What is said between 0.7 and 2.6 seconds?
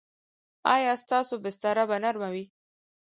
ایا ستاسو بستره به نرمه وي؟